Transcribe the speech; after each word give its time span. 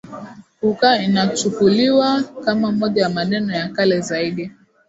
hukaa 0.61 0.97
inachukuliwa 0.97 2.23
kama 2.23 2.71
moja 2.71 3.01
ya 3.01 3.09
maeneo 3.09 3.51
ya 3.51 3.69
kale 3.69 4.01
zaidi 4.01 4.51